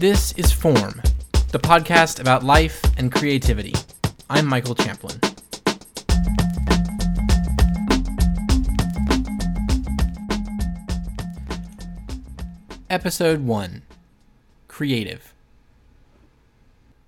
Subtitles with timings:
[0.00, 1.02] This is Form,
[1.52, 3.74] the podcast about life and creativity.
[4.30, 5.20] I'm Michael Champlin.
[12.88, 13.82] Episode 1
[14.68, 15.34] Creative.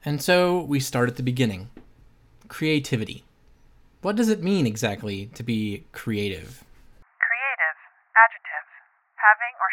[0.05, 1.71] And so we start at the beginning
[2.49, 3.25] creativity.
[4.03, 6.63] What does it mean exactly to be creative?
[7.17, 7.77] Creative.
[8.21, 8.69] Adjective.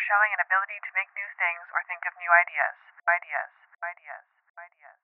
[0.07, 2.77] Showing an ability to make new things or think of new ideas.
[3.03, 3.51] Ideas.
[3.83, 4.23] Ideas.
[4.55, 4.97] Ideas.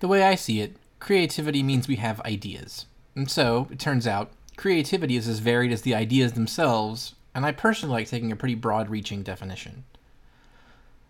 [0.00, 2.86] The way I see it, creativity means we have ideas.
[3.14, 7.52] And so, it turns out, creativity is as varied as the ideas themselves, and I
[7.52, 9.84] personally like taking a pretty broad reaching definition.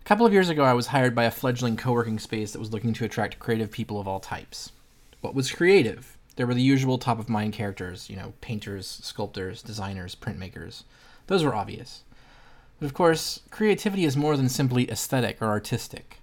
[0.00, 2.58] A couple of years ago, I was hired by a fledgling co working space that
[2.58, 4.72] was looking to attract creative people of all types.
[5.20, 6.18] What was creative?
[6.36, 10.82] There were the usual top of mind characters, you know, painters, sculptors, designers, printmakers.
[11.28, 12.02] Those were obvious.
[12.82, 16.18] But of course, creativity is more than simply aesthetic or artistic.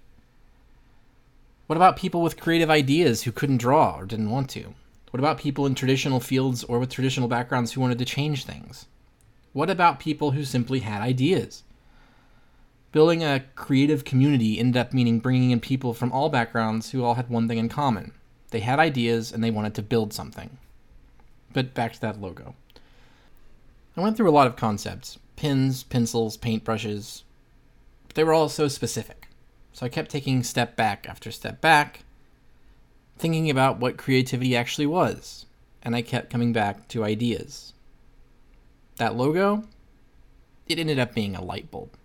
[1.68, 4.74] What about people with creative ideas who couldn't draw or didn't want to?
[5.10, 8.84] What about people in traditional fields or with traditional backgrounds who wanted to change things?
[9.54, 11.62] What about people who simply had ideas?
[12.92, 17.14] Building a creative community ended up meaning bringing in people from all backgrounds who all
[17.14, 18.12] had one thing in common
[18.50, 20.58] they had ideas and they wanted to build something.
[21.54, 22.54] But back to that logo.
[23.96, 27.22] I went through a lot of concepts pins, pencils, paintbrushes,
[28.06, 29.26] but they were all so specific.
[29.72, 32.04] So I kept taking step back after step back,
[33.16, 35.46] thinking about what creativity actually was,
[35.82, 37.72] and I kept coming back to ideas.
[38.96, 39.64] That logo,
[40.68, 41.96] it ended up being a light bulb.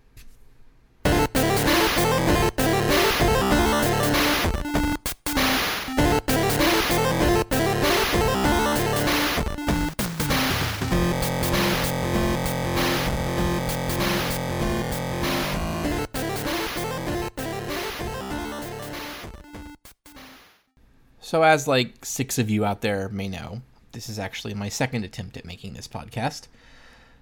[21.26, 23.60] So, as like six of you out there may know,
[23.90, 26.46] this is actually my second attempt at making this podcast.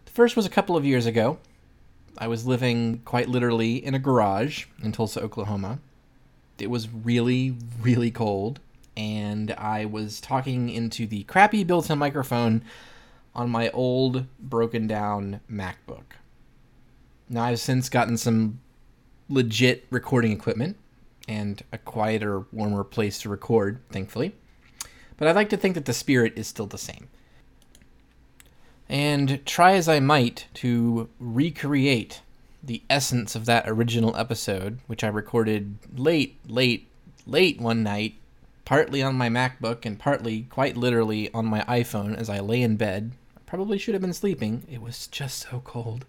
[0.04, 1.38] The first was a couple of years ago.
[2.18, 5.78] I was living quite literally in a garage in Tulsa, Oklahoma.
[6.58, 8.60] It was really, really cold,
[8.94, 12.62] and I was talking into the crappy built in microphone
[13.34, 16.18] on my old, broken down MacBook.
[17.30, 18.60] Now, I've since gotten some
[19.30, 20.76] legit recording equipment
[21.28, 24.34] and a quieter, warmer place to record, thankfully.
[25.16, 27.08] But I'd like to think that the spirit is still the same.
[28.88, 32.20] And try as I might to recreate
[32.62, 36.88] the essence of that original episode, which I recorded late, late,
[37.26, 38.14] late one night,
[38.64, 42.76] partly on my MacBook and partly, quite literally, on my iPhone as I lay in
[42.76, 43.12] bed.
[43.36, 44.66] I probably should have been sleeping.
[44.70, 46.06] It was just so cold.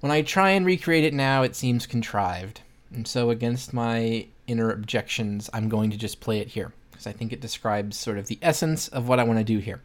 [0.00, 2.60] When I try and recreate it now, it seems contrived.
[2.94, 7.12] And so, against my inner objections, I'm going to just play it here because I
[7.12, 9.82] think it describes sort of the essence of what I want to do here.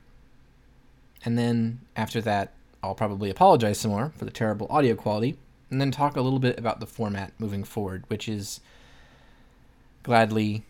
[1.26, 2.54] And then after that,
[2.84, 5.38] I'll probably apologize some more for the terrible audio quality
[5.72, 8.62] and then talk a little bit about the format moving forward, which is
[10.04, 10.64] gladly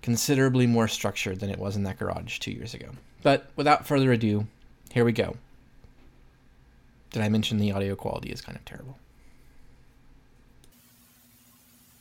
[0.00, 2.90] considerably more structured than it was in that garage two years ago.
[3.22, 4.46] But without further ado,
[4.92, 5.36] here we go.
[7.10, 8.96] Did I mention the audio quality is kind of terrible?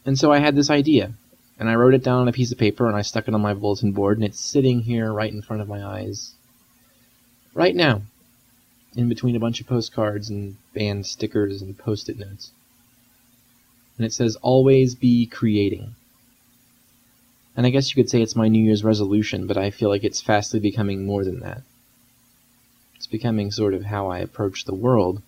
[0.07, 1.12] And so I had this idea,
[1.59, 3.41] and I wrote it down on a piece of paper and I stuck it on
[3.41, 6.31] my bulletin board, and it's sitting here right in front of my eyes.
[7.53, 8.03] Right now,
[8.96, 12.51] in between a bunch of postcards and band stickers and post it notes.
[13.97, 15.94] And it says, Always be creating.
[17.57, 20.06] And I guess you could say it's my New Year's resolution, but I feel like
[20.06, 21.63] it's fastly becoming more than that.
[22.96, 25.22] It's becoming sort of how I approach the world.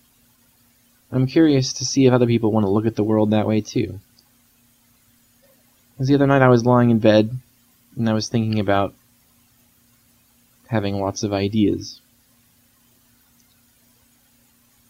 [1.12, 3.60] I'm curious to see if other people want to look at the world that way
[3.60, 4.00] too.
[6.00, 7.30] Because the other night I was lying in bed
[7.94, 8.94] and I was thinking about
[10.68, 12.00] having lots of ideas.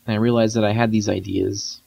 [0.06, 1.80] And I realized that I had these ideas.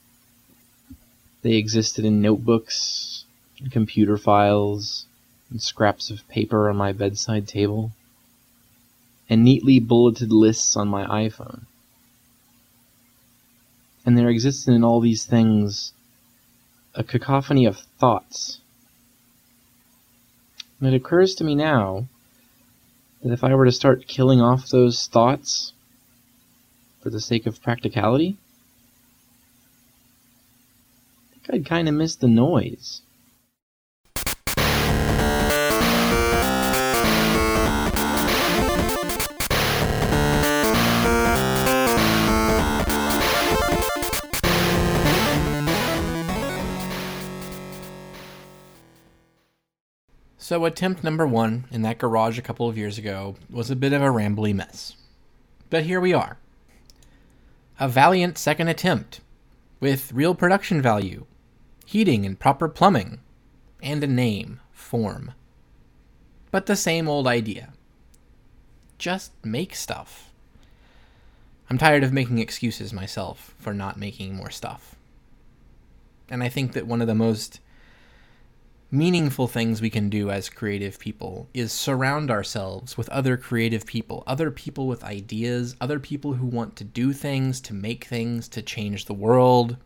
[1.40, 3.24] They existed in notebooks,
[3.70, 5.06] computer files,
[5.48, 7.92] and scraps of paper on my bedside table,
[9.30, 11.62] and neatly bulleted lists on my iPhone.
[14.04, 15.94] And there existed in all these things
[16.94, 18.60] a cacophony of thoughts
[20.84, 22.06] and it occurs to me now
[23.22, 25.72] that if I were to start killing off those thoughts
[27.00, 28.36] for the sake of practicality,
[31.30, 33.00] I think I'd kind of miss the noise.
[50.44, 53.94] So, attempt number one in that garage a couple of years ago was a bit
[53.94, 54.94] of a rambly mess.
[55.70, 56.36] But here we are.
[57.80, 59.22] A valiant second attempt
[59.80, 61.24] with real production value,
[61.86, 63.20] heating and proper plumbing,
[63.82, 65.32] and a name, form.
[66.50, 67.72] But the same old idea.
[68.98, 70.30] Just make stuff.
[71.70, 74.94] I'm tired of making excuses myself for not making more stuff.
[76.28, 77.60] And I think that one of the most
[78.94, 84.22] meaningful things we can do as creative people is surround ourselves with other creative people,
[84.24, 88.62] other people with ideas, other people who want to do things, to make things, to
[88.62, 89.76] change the world.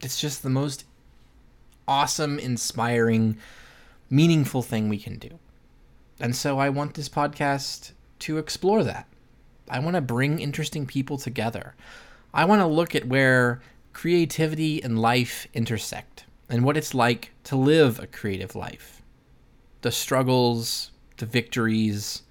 [0.00, 0.84] It's just the most
[1.88, 3.38] awesome, inspiring,
[4.08, 5.40] meaningful thing we can do.
[6.20, 7.90] And so I want this podcast
[8.20, 9.08] to explore that.
[9.68, 11.74] I want to bring interesting people together.
[12.32, 13.60] I want to look at where
[13.92, 19.02] creativity and life intersect and what it's like to live a creative life.
[19.82, 22.22] The struggles, the victories,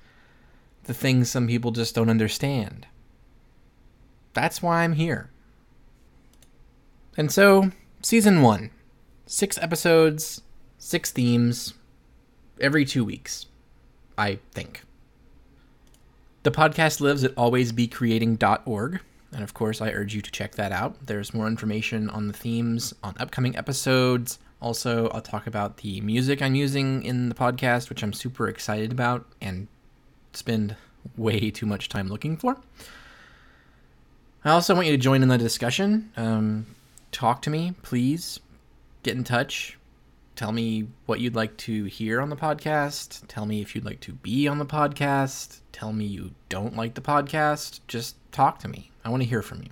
[0.83, 2.87] the things some people just don't understand.
[4.33, 5.29] That's why I'm here.
[7.15, 7.71] And so,
[8.01, 8.71] season one
[9.25, 10.41] six episodes,
[10.77, 11.73] six themes,
[12.59, 13.47] every two weeks,
[14.17, 14.83] I think.
[16.43, 18.99] The podcast lives at alwaysbecreating.org.
[19.33, 21.05] And of course, I urge you to check that out.
[21.05, 24.39] There's more information on the themes on upcoming episodes.
[24.61, 28.91] Also, I'll talk about the music I'm using in the podcast, which I'm super excited
[28.91, 29.67] about and
[30.33, 30.75] spend
[31.17, 32.57] way too much time looking for.
[34.45, 36.11] I also want you to join in the discussion.
[36.17, 36.65] Um,
[37.11, 38.39] talk to me, please.
[39.03, 39.77] Get in touch.
[40.35, 43.21] Tell me what you'd like to hear on the podcast.
[43.27, 45.59] Tell me if you'd like to be on the podcast.
[45.71, 47.81] Tell me you don't like the podcast.
[47.87, 48.89] Just talk to me.
[49.05, 49.69] I want to hear from you.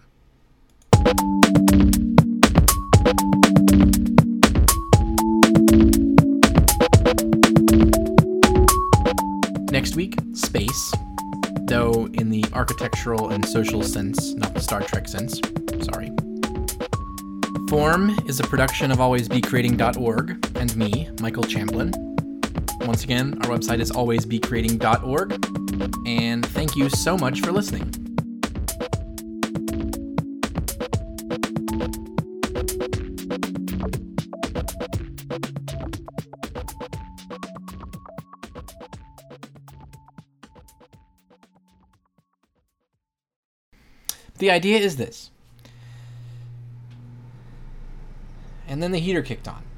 [9.71, 10.93] Next week, space.
[11.63, 15.41] Though in the architectural and social sense, not the Star Trek sense.
[15.81, 16.11] Sorry.
[17.67, 21.91] Form is a production of alwaysbecreating.org and me, Michael Champlin.
[22.81, 25.33] Once again, our website is alwaysbecreating.org,
[26.05, 27.89] And thank you so much for listening.
[44.37, 45.31] The idea is this.
[48.67, 49.70] And then the heater kicked on.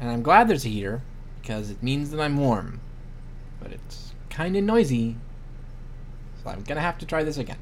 [0.00, 1.02] And I'm glad there's a heater
[1.40, 2.80] because it means that I'm warm.
[3.60, 5.16] But it's kind of noisy.
[6.42, 7.58] So I'm going to have to try this again.